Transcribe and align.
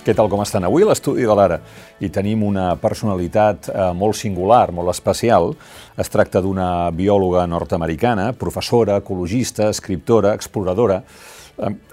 Què 0.00 0.14
tal 0.16 0.30
com 0.32 0.40
estan? 0.40 0.64
Avui 0.64 0.86
l'estudi 0.88 1.26
de 1.28 1.34
l'Ara 1.36 1.58
i 2.00 2.08
tenim 2.08 2.40
una 2.46 2.70
personalitat 2.80 3.68
eh, 3.68 3.88
molt 3.92 4.16
singular, 4.16 4.70
molt 4.72 4.88
especial. 4.94 5.52
Es 6.00 6.08
tracta 6.08 6.40
d'una 6.40 6.88
biòloga 6.96 7.42
nord-americana, 7.44 8.30
professora, 8.32 8.96
ecologista, 9.02 9.68
escriptora, 9.68 10.32
exploradora, 10.38 11.02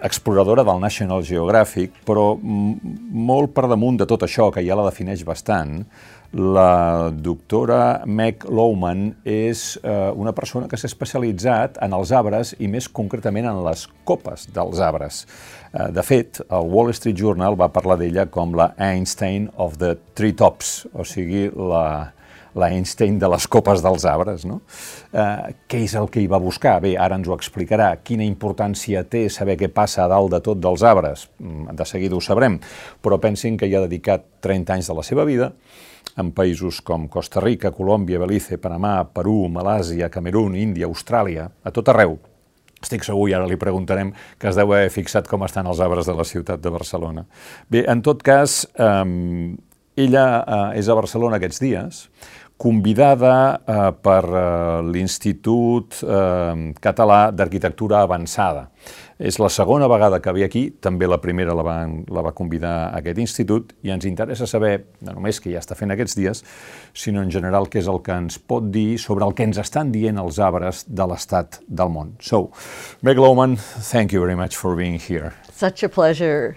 exploradora 0.04 0.64
del 0.68 0.80
National 0.80 1.24
Geographic, 1.28 2.04
però 2.08 2.34
molt 2.42 3.54
per 3.56 3.68
damunt 3.68 4.00
de 4.00 4.08
tot 4.10 4.24
això, 4.28 4.52
que 4.54 4.64
ja 4.66 4.78
la 4.78 4.88
defineix 4.88 5.26
bastant, 5.28 5.82
la 6.36 7.10
doctora 7.12 8.04
Meg 8.06 8.44
Lowman 8.52 9.14
és 9.24 9.78
eh, 9.80 10.12
una 10.12 10.34
persona 10.36 10.68
que 10.68 10.76
s'ha 10.80 10.90
especialitzat 10.90 11.80
en 11.84 11.96
els 11.96 12.12
arbres 12.12 12.52
i 12.60 12.68
més 12.68 12.90
concretament 12.92 13.48
en 13.48 13.62
les 13.64 13.86
copes 14.08 14.48
dels 14.54 14.82
arbres. 14.84 15.24
Eh, 15.72 15.88
de 15.96 16.04
fet, 16.04 16.42
el 16.50 16.68
Wall 16.68 16.92
Street 16.92 17.16
Journal 17.18 17.56
va 17.60 17.72
parlar 17.72 17.96
d'ella 18.02 18.28
com 18.28 18.58
la 18.60 18.74
Einstein 18.76 19.48
of 19.56 19.80
the 19.80 19.96
Treetops, 20.20 20.82
o 20.94 21.08
sigui, 21.08 21.48
la, 21.56 22.12
l'Einstein 22.58 23.20
de 23.22 23.30
les 23.32 23.48
copes 23.48 23.84
dels 23.86 24.06
arbres. 24.10 24.46
No? 24.50 24.62
Eh, 25.12 25.56
què 25.70 25.84
és 25.86 25.96
el 26.00 26.10
que 26.14 26.22
hi 26.24 26.30
va 26.32 26.42
buscar? 26.42 26.78
Bé, 26.84 26.96
ara 27.00 27.20
ens 27.20 27.30
ho 27.30 27.36
explicarà. 27.38 27.92
Quina 28.04 28.26
importància 28.28 29.06
té 29.08 29.28
saber 29.34 29.58
què 29.60 29.72
passa 29.74 30.06
a 30.06 30.12
dalt 30.12 30.34
de 30.34 30.42
tot 30.46 30.62
dels 30.62 30.84
arbres? 30.84 31.28
Mm, 31.40 31.76
de 31.78 31.86
seguida 31.90 32.18
ho 32.18 32.24
sabrem, 32.24 32.60
però 33.02 33.22
pensin 33.22 33.58
que 33.58 33.70
hi 33.70 33.76
ha 33.78 33.86
dedicat 33.86 34.26
30 34.42 34.78
anys 34.78 34.90
de 34.92 34.98
la 34.98 35.06
seva 35.06 35.28
vida 35.28 35.54
en 36.18 36.32
països 36.34 36.82
com 36.82 37.06
Costa 37.12 37.42
Rica, 37.44 37.72
Colòmbia, 37.76 38.20
Belize, 38.20 38.58
Panamà, 38.58 39.04
Perú, 39.14 39.46
Malàsia, 39.54 40.10
Camerún, 40.10 40.56
Índia, 40.58 40.90
Austràlia, 40.90 41.52
a 41.64 41.74
tot 41.74 41.94
arreu. 41.94 42.18
Estic 42.82 43.06
segur, 43.06 43.26
i 43.30 43.34
ara 43.34 43.48
li 43.50 43.58
preguntarem, 43.58 44.12
que 44.38 44.50
es 44.50 44.58
deu 44.58 44.74
haver 44.74 44.90
fixat 44.94 45.30
com 45.30 45.46
estan 45.46 45.70
els 45.70 45.82
arbres 45.82 46.10
de 46.10 46.14
la 46.18 46.26
ciutat 46.26 46.62
de 46.62 46.74
Barcelona. 46.74 47.26
Bé, 47.74 47.84
en 47.90 48.04
tot 48.06 48.22
cas, 48.26 48.64
eh, 48.78 49.56
ella 49.98 50.26
eh, 50.42 50.80
és 50.82 50.90
a 50.90 50.98
Barcelona 50.98 51.40
aquests 51.42 51.62
dies, 51.64 52.04
convidada 52.58 53.62
eh, 53.62 53.94
per 54.02 54.24
eh, 54.26 54.82
l'Institut 54.90 56.02
eh, 56.02 56.74
Català 56.82 57.28
d'Arquitectura 57.32 58.02
Avançada. 58.02 58.72
És 59.18 59.40
la 59.42 59.50
segona 59.50 59.88
vegada 59.90 60.20
que 60.22 60.32
ve 60.34 60.44
aquí, 60.46 60.64
també 60.82 61.08
la 61.10 61.18
primera 61.22 61.56
la 61.58 61.64
va, 61.66 61.78
la 62.14 62.22
va 62.22 62.34
convidar 62.38 62.74
a 62.88 63.00
aquest 63.00 63.22
institut, 63.22 63.74
i 63.82 63.90
ens 63.94 64.06
interessa 64.06 64.46
saber, 64.50 64.76
no 65.06 65.16
només 65.18 65.42
què 65.42 65.54
ja 65.54 65.62
està 65.62 65.78
fent 65.78 65.94
aquests 65.94 66.18
dies, 66.18 66.44
sinó 66.94 67.24
en 67.26 67.32
general 67.34 67.66
què 67.70 67.82
és 67.82 67.90
el 67.90 68.02
que 68.06 68.14
ens 68.14 68.38
pot 68.38 68.70
dir 68.74 69.00
sobre 69.02 69.26
el 69.26 69.34
que 69.38 69.48
ens 69.48 69.58
estan 69.62 69.92
dient 69.94 70.22
els 70.22 70.38
arbres 70.38 70.84
de 70.86 71.10
l'estat 71.10 71.60
del 71.68 71.90
món. 71.94 72.14
So, 72.22 72.52
Meg 73.02 73.18
Lowman, 73.18 73.58
thank 73.58 74.14
you 74.14 74.22
very 74.22 74.38
much 74.38 74.58
for 74.58 74.78
being 74.78 75.02
here. 75.02 75.34
Such 75.58 75.82
a 75.82 75.90
pleasure. 75.90 76.56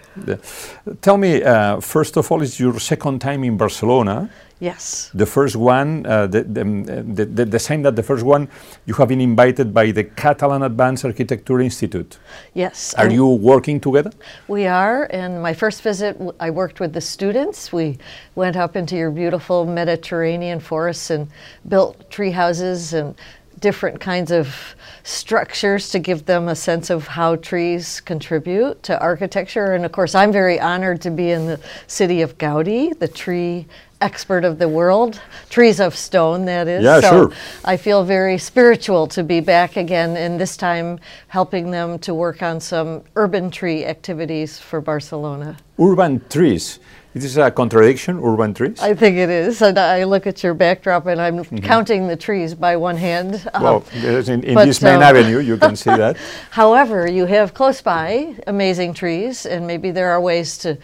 Tell 1.00 1.16
me, 1.16 1.42
uh, 1.42 1.80
first 1.80 2.18
of 2.18 2.30
all, 2.30 2.42
it's 2.42 2.60
your 2.60 2.78
second 2.78 3.20
time 3.20 3.44
in 3.44 3.56
Barcelona. 3.56 4.28
Yes. 4.60 5.10
The 5.14 5.24
first 5.24 5.56
one, 5.56 6.04
uh, 6.04 6.26
the, 6.26 6.42
the, 6.42 7.24
the, 7.24 7.44
the, 7.46 7.58
same 7.58 7.82
that 7.82 7.96
the 7.96 8.02
first 8.02 8.24
one, 8.24 8.46
you 8.84 8.92
have 8.94 9.08
been 9.08 9.22
invited 9.22 9.72
by 9.72 9.90
the 9.90 10.04
Catalan 10.04 10.62
Advanced 10.62 11.06
Architecture 11.06 11.60
Institute. 11.60 12.18
Yes. 12.52 12.92
Are 12.94 13.10
you 13.10 13.26
working 13.26 13.80
together? 13.80 14.12
We 14.48 14.66
are. 14.66 15.08
And 15.10 15.42
my 15.42 15.54
first 15.54 15.80
visit, 15.80 16.20
I 16.38 16.50
worked 16.50 16.78
with 16.78 16.92
the 16.92 17.00
students. 17.00 17.72
We 17.72 17.96
went 18.34 18.56
up 18.56 18.76
into 18.76 18.96
your 18.96 19.10
beautiful 19.10 19.64
Mediterranean 19.64 20.60
forests 20.60 21.08
and 21.08 21.28
built 21.66 22.10
tree 22.10 22.30
houses 22.30 22.92
and 22.92 23.14
different 23.60 24.00
kinds 24.00 24.30
of 24.30 24.74
structures 25.04 25.90
to 25.90 25.98
give 25.98 26.26
them 26.26 26.48
a 26.48 26.56
sense 26.56 26.90
of 26.90 27.06
how 27.06 27.36
trees 27.36 28.00
contribute 28.00 28.82
to 28.82 28.98
architecture. 29.00 29.72
And 29.72 29.84
of 29.84 29.92
course, 29.92 30.14
I'm 30.14 30.32
very 30.32 30.60
honored 30.60 31.00
to 31.02 31.10
be 31.10 31.30
in 31.30 31.46
the 31.46 31.60
city 31.86 32.22
of 32.22 32.36
Gaudi, 32.38 32.98
the 32.98 33.08
tree 33.08 33.66
expert 34.00 34.44
of 34.44 34.58
the 34.58 34.68
world, 34.68 35.20
trees 35.50 35.80
of 35.80 35.94
stone, 35.94 36.44
that 36.46 36.68
is. 36.68 36.82
Yeah, 36.82 37.00
so 37.00 37.10
sure. 37.10 37.32
I 37.64 37.76
feel 37.76 38.04
very 38.04 38.38
spiritual 38.38 39.06
to 39.08 39.22
be 39.22 39.40
back 39.40 39.76
again, 39.76 40.16
and 40.16 40.40
this 40.40 40.56
time 40.56 40.98
helping 41.28 41.70
them 41.70 41.98
to 42.00 42.14
work 42.14 42.42
on 42.42 42.60
some 42.60 43.02
urban 43.16 43.50
tree 43.50 43.84
activities 43.84 44.58
for 44.58 44.80
Barcelona. 44.80 45.56
Urban 45.80 46.22
trees. 46.28 46.78
Is 47.12 47.24
this 47.24 47.36
a 47.38 47.50
contradiction, 47.50 48.20
urban 48.22 48.54
trees? 48.54 48.78
I 48.78 48.94
think 48.94 49.16
it 49.16 49.30
is. 49.30 49.60
And 49.62 49.76
I 49.76 50.04
look 50.04 50.28
at 50.28 50.44
your 50.44 50.54
backdrop 50.54 51.06
and 51.06 51.20
I'm 51.20 51.38
mm-hmm. 51.38 51.56
counting 51.58 52.06
the 52.06 52.14
trees 52.14 52.54
by 52.54 52.76
one 52.76 52.96
hand. 52.96 53.50
Well, 53.60 53.84
in, 53.92 54.44
in 54.44 54.54
but, 54.54 54.66
this 54.66 54.80
main 54.80 54.96
um, 54.96 55.02
avenue, 55.02 55.40
you 55.40 55.56
can 55.56 55.74
see 55.74 55.90
that. 55.90 56.16
However, 56.52 57.08
you 57.08 57.26
have 57.26 57.52
close 57.52 57.82
by 57.82 58.36
amazing 58.46 58.94
trees, 58.94 59.44
and 59.44 59.66
maybe 59.66 59.90
there 59.90 60.08
are 60.12 60.20
ways 60.20 60.56
to 60.58 60.78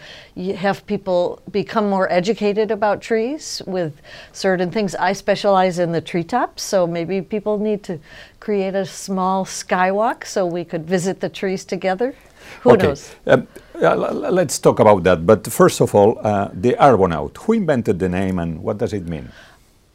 have 0.55 0.85
people 0.85 1.41
become 1.49 1.89
more 1.89 2.11
educated 2.11 2.71
about 2.71 3.01
trees 3.01 3.61
with 3.65 4.01
certain 4.33 4.69
things. 4.69 4.95
I 4.95 5.13
specialize 5.13 5.79
in 5.79 5.93
the 5.93 6.01
treetops, 6.01 6.61
so 6.61 6.85
maybe 6.85 7.21
people 7.21 7.57
need 7.57 7.83
to 7.83 7.99
create 8.41 8.75
a 8.75 8.85
small 8.85 9.45
skywalk 9.45 10.25
so 10.25 10.45
we 10.45 10.65
could 10.65 10.85
visit 10.85 11.21
the 11.21 11.29
trees 11.29 11.63
together. 11.63 12.15
Who 12.61 12.71
okay. 12.71 12.87
knows? 12.87 13.15
Um, 13.25 13.47
uh, 13.81 13.95
let's 14.31 14.59
talk 14.59 14.79
about 14.79 15.03
that. 15.03 15.25
But 15.25 15.47
first 15.47 15.81
of 15.81 15.93
all, 15.95 16.19
uh, 16.23 16.49
the 16.53 16.73
arbornaut. 16.79 17.37
Who 17.37 17.53
invented 17.53 17.99
the 17.99 18.09
name 18.09 18.39
and 18.39 18.61
what 18.61 18.77
does 18.77 18.93
it 18.93 19.07
mean? 19.07 19.29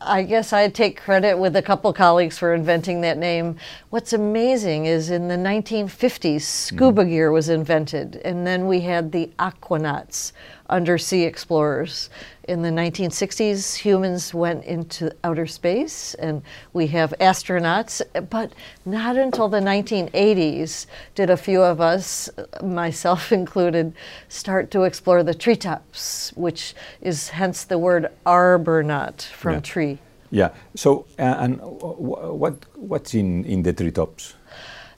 I 0.05 0.23
guess 0.25 0.53
I 0.53 0.69
take 0.69 1.01
credit 1.01 1.39
with 1.39 1.55
a 1.57 1.63
couple 1.63 1.93
colleagues 1.93 2.39
for 2.39 2.55
inventing 2.55 3.03
that 3.03 3.19
name. 3.19 3.57
What's 3.91 4.13
amazing 4.13 4.87
is 4.87 5.11
in 5.11 5.29
the 5.29 5.37
1950s, 5.37 6.43
scuba 6.43 7.05
mm. 7.05 7.09
gear 7.09 7.31
was 7.31 7.49
invented, 7.49 8.17
and 8.25 8.47
then 8.47 8.67
we 8.67 8.81
had 8.81 9.13
the 9.13 9.31
aquanauts, 9.39 10.33
undersea 10.73 11.23
explorers. 11.25 12.11
In 12.49 12.63
the 12.63 12.71
1960s, 12.71 13.77
humans 13.77 14.35
went 14.35 14.65
into 14.65 15.13
outer 15.23 15.47
space, 15.47 16.15
and 16.15 16.43
we 16.73 16.89
have 16.89 17.15
astronauts, 17.21 18.03
but 18.31 18.53
not 18.85 19.17
until 19.17 19.49
the 19.49 19.61
1980s 19.61 20.87
did 21.15 21.31
a 21.31 21.37
few 21.37 21.63
of 21.63 21.81
us, 21.81 22.29
myself 22.63 23.31
included, 23.41 23.93
start 24.29 24.71
to 24.73 24.83
explore 24.83 25.23
the 25.23 25.35
treetops, 25.35 26.33
which 26.35 26.75
is 27.01 27.29
hence 27.29 27.65
the 27.65 27.79
word 27.79 28.09
arbornaut 28.27 29.23
from 29.23 29.55
yeah. 29.55 29.61
tree. 29.61 29.99
Yeah. 30.33 30.49
So, 30.75 31.05
uh, 31.19 31.45
and 31.45 31.61
what 31.61 32.65
what's 32.75 33.13
in 33.15 33.45
in 33.45 33.63
the 33.63 33.73
treetops? 33.75 34.35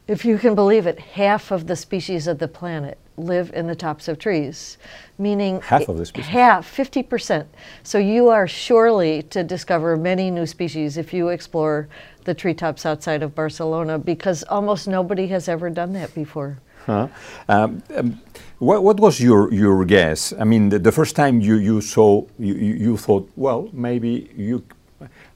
If 0.06 0.24
you 0.24 0.38
can 0.38 0.54
believe 0.54 0.86
it, 0.86 0.98
half 0.98 1.50
of 1.50 1.66
the 1.66 1.76
species 1.76 2.28
of 2.28 2.38
the 2.38 2.46
planet 2.46 2.98
live 3.16 3.52
in 3.54 3.66
the 3.66 3.75
tops 3.75 4.08
of 4.08 4.19
trees, 4.19 4.78
meaning 5.19 5.60
half 5.60 5.88
of 5.88 5.98
the 5.98 6.06
species. 6.06 6.30
Half, 6.30 6.66
fifty 6.66 7.02
percent. 7.02 7.48
So 7.82 7.98
you 7.98 8.28
are 8.28 8.48
surely 8.48 9.22
to 9.25 9.44
discover 9.44 9.97
many 9.97 10.30
new 10.30 10.47
species 10.47 10.97
if 10.97 11.12
you 11.12 11.28
explore 11.28 11.88
the 12.24 12.34
treetops 12.34 12.86
outside 12.86 13.22
of 13.22 13.34
Barcelona, 13.34 13.98
because 13.98 14.42
almost 14.44 14.88
nobody 14.88 15.26
has 15.28 15.48
ever 15.48 15.70
done 15.70 15.92
that 15.92 16.14
before. 16.14 16.58
Huh? 16.86 17.08
Um, 17.48 17.82
um, 17.97 18.20
what, 18.58 18.82
what, 18.82 19.00
was 19.00 19.20
your, 19.20 19.53
your 19.53 19.84
guess? 19.84 20.34
I 20.38 20.44
mean, 20.44 20.69
the, 20.69 20.78
the 20.78 20.92
first 20.92 21.16
time 21.16 21.41
you, 21.41 21.56
you 21.56 21.80
saw, 21.80 22.24
you, 22.38 22.54
you, 22.54 22.97
thought, 22.97 23.30
well, 23.36 23.70
maybe 23.72 24.30
you 24.36 24.64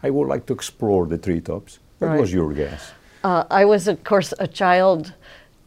I 0.02 0.10
would 0.10 0.28
like 0.28 0.46
to 0.46 0.52
explore 0.52 1.06
the 1.06 1.18
treetops. 1.18 1.78
What 1.98 2.08
right. 2.08 2.20
was 2.20 2.32
your 2.32 2.52
guess? 2.52 2.92
Uh, 3.24 3.44
I 3.50 3.64
was, 3.64 3.88
of 3.88 4.04
course, 4.04 4.32
a 4.38 4.46
child 4.46 5.12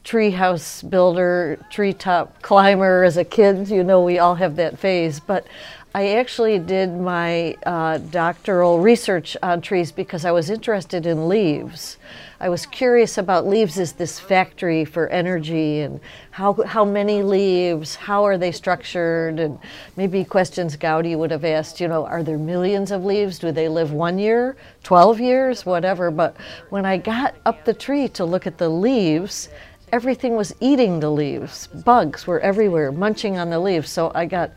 treehouse 0.03 0.87
builder, 0.89 1.57
treetop 1.69 2.41
climber 2.41 3.03
as 3.03 3.17
a 3.17 3.23
kid. 3.23 3.69
You 3.69 3.83
know, 3.83 4.01
we 4.03 4.19
all 4.19 4.35
have 4.35 4.55
that 4.55 4.79
phase. 4.79 5.19
But 5.19 5.45
I 5.93 6.15
actually 6.15 6.57
did 6.57 6.89
my 6.93 7.53
uh, 7.65 7.97
doctoral 7.97 8.79
research 8.79 9.35
on 9.43 9.59
trees 9.59 9.91
because 9.91 10.23
I 10.23 10.31
was 10.31 10.49
interested 10.49 11.05
in 11.05 11.27
leaves. 11.27 11.97
I 12.39 12.47
was 12.47 12.65
curious 12.65 13.17
about 13.17 13.45
leaves 13.45 13.77
as 13.77 13.91
this 13.91 14.17
factory 14.17 14.85
for 14.85 15.09
energy 15.09 15.81
and 15.81 15.99
how, 16.31 16.53
how 16.65 16.85
many 16.85 17.23
leaves, 17.23 17.95
how 17.95 18.23
are 18.25 18.37
they 18.37 18.53
structured, 18.53 19.37
and 19.37 19.59
maybe 19.97 20.23
questions 20.23 20.77
Gaudi 20.77 21.15
would 21.15 21.29
have 21.29 21.43
asked, 21.43 21.81
you 21.81 21.89
know, 21.89 22.05
are 22.05 22.23
there 22.23 22.37
millions 22.37 22.91
of 22.91 23.03
leaves? 23.03 23.37
Do 23.37 23.51
they 23.51 23.67
live 23.67 23.91
one 23.91 24.17
year, 24.17 24.55
12 24.83 25.19
years, 25.19 25.65
whatever? 25.65 26.09
But 26.09 26.37
when 26.69 26.85
I 26.85 26.97
got 26.97 27.35
up 27.45 27.65
the 27.65 27.73
tree 27.73 28.07
to 28.07 28.23
look 28.23 28.47
at 28.47 28.57
the 28.57 28.69
leaves, 28.69 29.49
everything 29.91 30.35
was 30.35 30.53
eating 30.59 30.99
the 30.99 31.09
leaves. 31.09 31.67
Bugs 31.67 32.25
were 32.25 32.39
everywhere, 32.39 32.91
munching 32.91 33.37
on 33.37 33.49
the 33.49 33.59
leaves. 33.59 33.89
So 33.89 34.11
I 34.15 34.25
got 34.25 34.51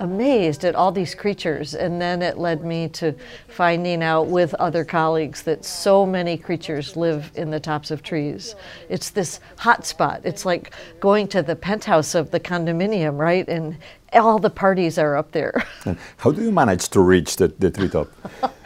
amazed 0.00 0.64
at 0.64 0.74
all 0.74 0.90
these 0.90 1.14
creatures. 1.14 1.74
And 1.74 2.00
then 2.00 2.22
it 2.22 2.38
led 2.38 2.64
me 2.64 2.88
to 2.88 3.14
finding 3.48 4.02
out 4.02 4.26
with 4.26 4.54
other 4.54 4.84
colleagues 4.84 5.42
that 5.42 5.64
so 5.64 6.04
many 6.04 6.36
creatures 6.36 6.96
live 6.96 7.30
in 7.34 7.50
the 7.50 7.60
tops 7.60 7.90
of 7.90 8.02
trees. 8.02 8.56
It's 8.88 9.10
this 9.10 9.40
hot 9.58 9.86
spot. 9.86 10.22
It's 10.24 10.44
like 10.46 10.72
going 11.00 11.28
to 11.28 11.42
the 11.42 11.54
penthouse 11.54 12.14
of 12.14 12.30
the 12.30 12.40
condominium, 12.40 13.18
right? 13.18 13.46
And 13.46 13.76
all 14.12 14.38
the 14.38 14.50
parties 14.50 14.98
are 14.98 15.16
up 15.16 15.32
there. 15.32 15.64
How 16.18 16.32
do 16.32 16.42
you 16.42 16.50
manage 16.52 16.88
to 16.90 17.00
reach 17.00 17.36
the, 17.36 17.48
the 17.48 17.70
treetop? 17.70 18.10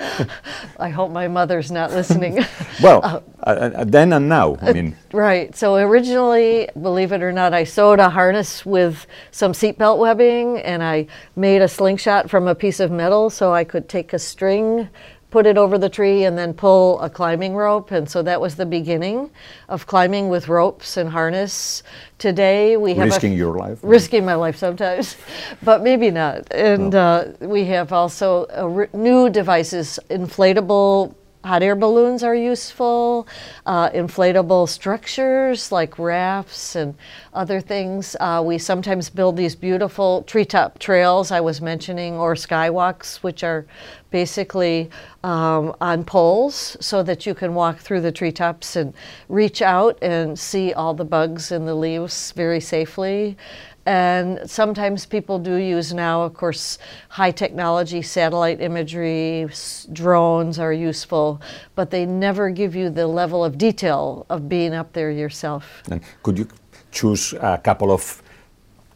I 0.79 0.88
hope 0.88 1.11
my 1.11 1.29
mother's 1.29 1.70
not 1.70 1.91
listening. 1.91 2.44
Well, 2.82 3.23
uh, 3.44 3.50
uh, 3.50 3.85
then 3.85 4.12
and 4.12 4.29
now, 4.29 4.56
I 4.61 4.73
mean. 4.73 4.96
Right. 5.12 5.55
So 5.55 5.76
originally, 5.76 6.69
believe 6.82 7.12
it 7.12 7.23
or 7.23 7.31
not, 7.31 7.55
I 7.55 7.62
sewed 7.62 8.00
a 8.00 8.11
harness 8.11 8.67
with 8.67 9.06
some 9.31 9.52
seatbelt 9.52 9.99
webbing 9.99 10.58
and 10.58 10.82
I 10.82 11.06
made 11.37 11.62
a 11.62 11.69
slingshot 11.69 12.29
from 12.29 12.49
a 12.49 12.55
piece 12.55 12.81
of 12.81 12.91
metal 12.91 13.31
so 13.31 13.55
I 13.55 13.62
could 13.62 13.88
take 13.88 14.12
a 14.12 14.19
string 14.19 14.88
put 15.34 15.46
it 15.46 15.58
over 15.58 15.76
the 15.78 15.88
tree 15.88 16.22
and 16.22 16.38
then 16.38 16.54
pull 16.54 17.00
a 17.00 17.10
climbing 17.10 17.56
rope. 17.56 17.90
And 17.90 18.08
so 18.08 18.22
that 18.22 18.40
was 18.40 18.54
the 18.54 18.64
beginning 18.64 19.31
of 19.69 19.84
climbing 19.84 20.28
with 20.28 20.46
ropes 20.46 20.96
and 20.96 21.10
harness. 21.10 21.82
Today 22.19 22.76
we 22.76 22.94
have 22.94 23.08
risking 23.08 23.32
your 23.32 23.58
life. 23.58 23.81
Risking 23.82 24.25
my 24.25 24.36
life 24.36 24.56
sometimes, 24.56 25.16
but 25.64 25.82
maybe 25.82 26.12
not. 26.12 26.46
And 26.52 26.92
no. 26.92 27.00
uh, 27.00 27.32
we 27.40 27.64
have 27.64 27.92
also 27.92 28.46
new 28.92 29.28
devices, 29.28 29.98
inflatable 30.08 31.16
hot 31.44 31.62
air 31.62 31.76
balloons 31.76 32.23
are 32.23 32.35
useful, 32.35 33.29
uh, 33.67 33.91
inflatable 33.91 34.69
structures 34.69 35.70
like 35.70 35.99
rafts 35.99 36.75
and 36.75 36.94
other 37.35 37.61
things. 37.61 38.17
Uh, 38.19 38.43
we 38.44 38.56
sometimes 38.56 39.11
build 39.11 39.37
these 39.37 39.55
beautiful 39.55 40.23
treetop 40.23 40.79
trails 40.79 41.31
I 41.31 41.41
was 41.41 41.61
mentioning, 41.61 42.14
or 42.14 42.35
skywalks, 42.35 43.17
which 43.17 43.44
are 43.44 43.67
basically 44.11 44.91
um, 45.23 45.75
on 45.81 46.05
poles 46.05 46.76
so 46.81 47.02
that 47.02 47.26
you 47.26 47.35
can 47.35 47.55
walk 47.55 47.79
through 47.79 48.00
the 48.00 48.12
treetops 48.12 48.76
and 48.76 48.94
reach 49.29 49.61
out 49.61 49.99
and 50.02 50.38
see 50.38 50.73
all 50.73 50.94
the 50.94 51.05
bugs 51.05 51.52
in 51.52 51.67
the 51.67 51.75
leaves 51.75 52.32
very 52.32 52.61
safely. 52.61 53.37
And 53.86 54.48
sometimes 54.48 55.04
people 55.04 55.38
do 55.38 55.56
use 55.56 55.92
now, 55.92 56.22
of 56.22 56.34
course, 56.34 56.78
high 57.08 57.31
technology 57.31 58.00
satellite 58.00 58.60
imagery, 58.60 59.48
drones 59.92 60.58
are 60.58 60.72
useful, 60.72 61.40
but 61.75 61.90
they 61.90 62.06
never 62.06 62.48
give 62.50 62.75
you 62.75 62.88
the 62.88 63.06
level 63.06 63.44
of 63.44 63.58
detail 63.58 64.25
of 64.31 64.48
being 64.48 64.75
up 64.75 64.92
there 64.94 65.10
yourself. 65.10 65.82
And 65.90 66.00
could 66.22 66.38
you 66.38 66.48
choose 66.92 67.34
a 67.34 67.58
couple 67.58 67.92
of 67.92 68.22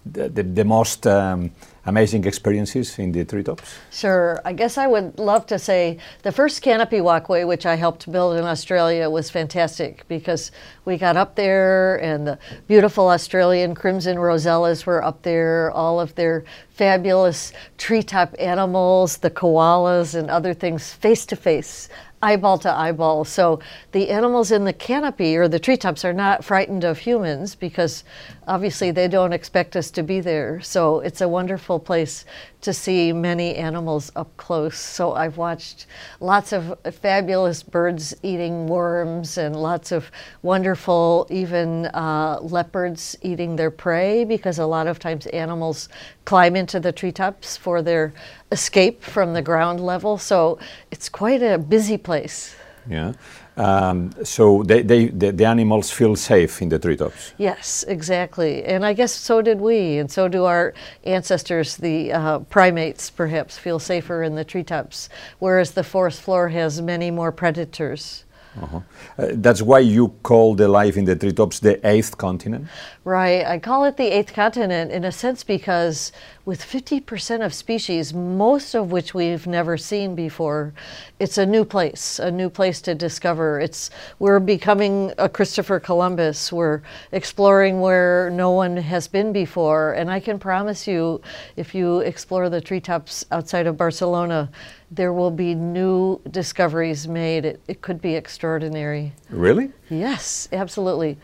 the, 0.06 0.29
the, 0.31 0.43
the 0.43 0.64
most 0.64 1.06
um, 1.06 1.50
amazing 1.86 2.25
experiences 2.25 2.98
in 2.98 3.12
the 3.12 3.25
treetops? 3.25 3.78
Sure. 3.90 4.40
I 4.44 4.52
guess 4.52 4.78
I 4.78 4.86
would 4.86 5.19
love 5.19 5.46
to 5.46 5.58
say 5.58 5.98
the 6.22 6.32
first 6.32 6.62
canopy 6.62 7.00
walkway, 7.00 7.44
which 7.44 7.66
I 7.66 7.76
helped 7.76 8.10
build 8.10 8.36
in 8.36 8.44
Australia, 8.44 9.08
was 9.08 9.30
fantastic 9.30 10.06
because 10.08 10.50
we 10.84 10.96
got 10.96 11.16
up 11.16 11.34
there 11.34 11.96
and 12.02 12.26
the 12.26 12.38
beautiful 12.66 13.08
Australian 13.08 13.75
crimson 13.75 14.16
rosellas 14.16 14.86
were 14.86 15.02
up 15.02 15.22
there, 15.22 15.70
all 15.70 16.00
of 16.00 16.14
their 16.14 16.44
fabulous 16.70 17.52
treetop 17.76 18.34
animals, 18.38 19.19
the 19.19 19.30
koalas 19.30 20.14
and 20.14 20.30
other 20.30 20.54
things 20.54 20.92
face 20.92 21.26
to 21.26 21.36
face 21.36 21.88
eyeball 22.23 22.59
to 22.59 22.70
eyeball. 22.70 23.25
So 23.25 23.61
the 23.93 24.11
animals 24.11 24.50
in 24.50 24.65
the 24.65 24.73
canopy 24.73 25.37
or 25.37 25.49
the 25.49 25.59
treetops 25.59 26.05
are 26.05 26.12
not 26.12 26.44
frightened 26.44 26.85
of 26.85 26.99
humans 26.99 27.55
because 27.55 28.05
obviously 28.47 28.91
they 28.91 29.09
don't 29.09 29.32
expect 29.32 29.76
us 29.76 29.91
to 29.93 30.03
be 30.03 30.20
there. 30.20 30.61
So 30.61 31.00
it's 31.00 31.20
a 31.20 31.29
wonderful 31.29 31.79
place 31.79 32.25
to 32.60 32.72
see 32.72 33.12
many 33.12 33.55
animals 33.55 34.10
up 34.16 34.37
close. 34.37 34.78
So 34.78 35.12
I've 35.12 35.37
watched 35.37 35.87
lots 36.20 36.52
of 36.52 36.76
fabulous 37.00 37.62
birds 37.62 38.14
eating 38.22 38.66
worms 38.66 39.38
and 39.38 39.55
lots 39.55 39.93
of 39.93 40.10
wonderful, 40.43 41.26
even 41.31 41.87
uh, 41.87 42.38
leopards 42.43 43.16
eating 43.22 43.56
their 43.56 43.70
prey 43.70 44.25
because 44.25 44.58
a 44.58 44.66
lot 44.66 44.87
of 44.87 44.99
times 44.99 45.26
animals 45.26 45.88
climb 46.25 46.56
into 46.56 46.81
the 46.81 46.93
treetops 46.93 47.56
for 47.56 47.81
their 47.81 48.12
escape 48.50 49.02
from 49.02 49.34
the 49.34 49.43
ground 49.43 49.81
level. 49.81 50.19
So 50.19 50.58
it's 50.90 51.08
quite 51.08 51.43
a 51.43 51.58
busy 51.58 51.96
place. 51.96 52.56
Yeah. 52.88 53.12
Um, 53.56 54.12
so 54.25 54.62
they, 54.62 54.82
they, 54.82 55.06
the, 55.06 55.32
the, 55.32 55.44
animals 55.44 55.90
feel 55.90 56.14
safe 56.17 56.62
in 56.62 56.69
the 56.69 56.79
treetops. 56.79 57.35
Yes, 57.38 57.85
exactly. 57.88 58.64
And 58.64 58.85
I 58.87 58.93
guess 58.93 59.12
so 59.12 59.43
did 59.43 59.61
we, 59.61 59.99
and 59.99 60.11
so 60.11 60.29
do 60.29 60.44
our 60.44 60.75
ancestors, 61.05 61.76
the 61.76 62.12
uh, 62.12 62.38
primates, 62.38 63.11
perhaps, 63.11 63.58
feel 63.58 63.79
safer 63.81 64.23
in 64.23 64.37
the 64.37 64.44
treetops, 64.44 65.08
whereas 65.40 65.73
the 65.73 65.82
forest 65.82 66.23
floor 66.23 66.49
has 66.50 66.81
many 66.81 67.11
more 67.11 67.32
predators. 67.32 68.25
Uh-huh. 68.62 68.81
Uh, 69.19 69.26
that's 69.35 69.62
why 69.62 69.79
you 69.79 70.08
call 70.23 70.55
the 70.55 70.69
life 70.69 70.96
in 70.96 71.05
the 71.05 71.14
treetops 71.14 71.61
the 71.61 71.87
eighth 71.87 72.17
continent? 72.17 72.67
Right. 73.05 73.44
I 73.44 73.58
call 73.58 73.85
it 73.85 73.96
the 73.96 74.06
eighth 74.06 74.32
continent 74.32 74.90
in 74.90 75.05
a 75.05 75.12
sense 75.12 75.44
because 75.44 76.12
with 76.49 76.62
50% 76.62 77.45
of 77.45 77.53
species, 77.53 78.15
most 78.15 78.75
of 78.75 78.91
which 78.91 79.12
we've 79.12 79.47
never 79.47 79.77
seen 79.77 80.15
before, 80.15 80.73
it's 81.21 81.37
a 81.37 81.45
new 81.45 81.62
place, 81.62 82.19
a 82.19 82.31
new 82.31 82.49
place 82.49 82.81
to 82.81 82.95
discover. 82.95 83.61
It's 83.61 83.91
we're 84.19 84.41
becoming 84.41 85.12
a 85.19 85.29
Christopher 85.29 85.79
Columbus. 85.79 86.50
We're 86.50 86.81
exploring 87.12 87.83
where 87.83 88.31
no 88.31 88.53
one 88.53 88.79
has 88.79 89.06
been 89.09 89.31
before, 89.31 89.93
and 89.93 90.11
I 90.11 90.21
can 90.21 90.39
promise 90.39 90.87
you 90.87 91.21
if 91.56 91.75
you 91.75 91.99
explore 91.99 92.49
the 92.49 92.62
treetops 92.62 93.27
outside 93.31 93.67
of 93.67 93.77
Barcelona, 93.77 94.49
there 94.91 95.12
will 95.12 95.31
be 95.31 95.55
new 95.55 96.19
discoveries 96.31 97.06
made. 97.06 97.45
It, 97.45 97.61
it 97.69 97.83
could 97.83 98.00
be 98.00 98.15
extraordinary. 98.15 99.12
Really? 99.29 99.71
Yes, 99.91 100.49
absolutely. 100.53 101.19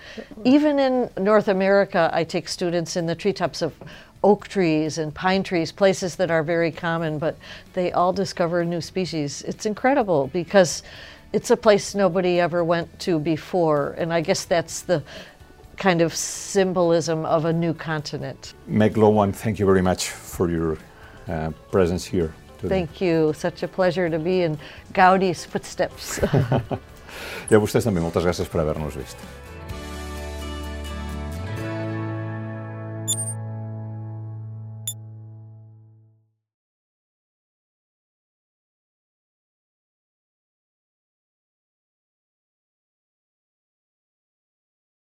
Even 0.45 0.79
in 0.79 1.09
North 1.17 1.49
America, 1.49 2.11
I 2.13 2.25
take 2.25 2.47
students 2.47 2.95
in 2.97 3.07
the 3.07 3.15
treetops 3.15 3.63
of 3.63 3.73
oak 4.25 4.49
trees 4.49 4.99
and 4.99 5.15
pine 5.15 5.43
trees, 5.43 5.71
places 5.71 6.17
that 6.17 6.31
are 6.31 6.43
very 6.43 6.73
common, 6.73 7.19
but 7.19 7.37
they 7.75 7.93
all 7.93 8.13
discover 8.13 8.65
new 8.65 8.81
species. 8.81 9.43
It's 9.43 9.67
incredible 9.67 10.29
because 10.33 10.83
it's 11.33 11.51
a 11.51 11.57
place 11.57 11.95
nobody 11.95 12.41
ever 12.41 12.65
went 12.65 12.99
to 13.01 13.19
before, 13.19 13.95
and 13.99 14.13
I 14.13 14.23
guess 14.23 14.45
that's 14.47 14.81
the 14.83 15.03
kind 15.77 16.01
of 16.01 16.15
symbolism 16.15 17.27
of 17.27 17.45
a 17.45 17.53
new 17.53 17.75
continent. 17.75 18.55
Meg 18.67 18.97
Lowman, 18.97 19.33
thank 19.33 19.59
you 19.59 19.67
very 19.67 19.83
much 19.83 20.09
for 20.09 20.51
your 20.51 20.79
uh, 21.29 21.51
presence 21.71 22.05
here. 22.05 22.33
Today. 22.59 22.69
Thank 22.69 23.01
you. 23.01 23.35
Such 23.37 23.63
a 23.63 23.69
pleasure 23.69 24.09
to 24.09 24.19
be 24.19 24.43
in 24.43 24.59
Gaudi's 24.95 25.45
footsteps. 25.45 26.21
I 27.51 27.55
a 27.55 27.61
vostès 27.61 27.85
també 27.87 28.03
moltes 28.03 28.25
gràcies 28.25 28.49
per 28.51 28.63
haver-nos 28.63 28.97
vist. 28.99 29.21